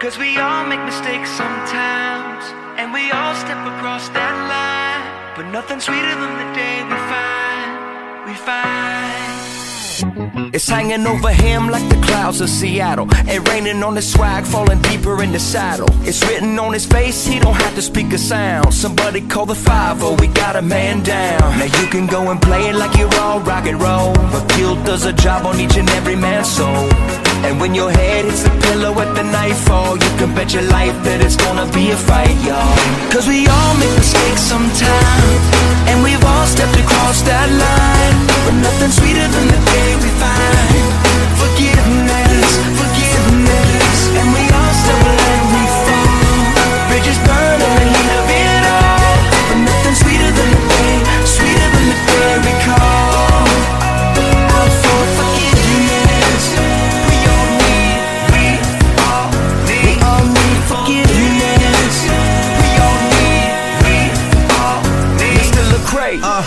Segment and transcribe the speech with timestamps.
[0.00, 2.44] Cause we all make mistakes sometimes,
[2.78, 5.02] and we all step across that line.
[5.34, 10.54] But nothing sweeter than the day we find, we find.
[10.54, 13.08] It's hanging over him like the clouds of Seattle.
[13.26, 15.88] And raining on his swag, falling deeper in the saddle.
[16.02, 18.72] It's written on his face, he don't have to speak a sound.
[18.72, 21.58] Somebody call the 5 we got a man down.
[21.58, 24.14] Now you can go and play it like you're all rock and roll.
[24.14, 26.88] But guilt does a job on each and every man's soul.
[27.46, 30.96] And when your head hits the pillow at the nightfall, you can bet your life
[31.04, 32.76] that it's gonna be a fight, y'all.
[33.12, 34.27] Cause we all make mistakes
[66.22, 66.40] Uh,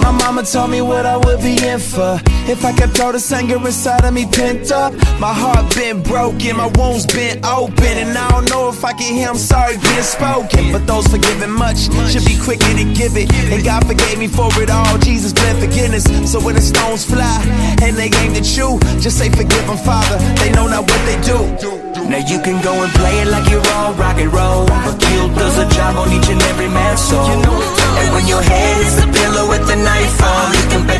[0.00, 2.20] my mama told me what I would be in for.
[2.46, 6.56] If I kept all this anger inside of me pent up My heart been broken,
[6.56, 10.02] my wounds been open And I don't know if I can hear I'm sorry being
[10.02, 10.72] spoken.
[10.72, 14.50] But those forgiven much should be quicker to give it And God forgave me for
[14.60, 17.42] it all, Jesus bled forgiveness So when the stones fly
[17.82, 21.18] and they aim at you Just say forgive them, Father, they know not what they
[21.22, 21.38] do.
[22.10, 24.66] Now you can go and play it like you're all rock and roll.
[24.66, 27.81] But guilt does a job on each and every man's soul.
[28.00, 30.91] And when your head hits the pillow at the nightfall, you can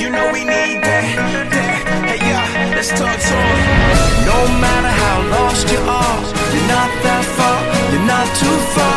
[0.00, 1.04] you know we need that,
[1.52, 1.82] that.
[2.08, 3.86] Hey, yeah, let's talk to him.
[4.30, 6.18] No matter how lost you are,
[6.54, 7.58] you're not that far,
[7.92, 8.95] you're not too far.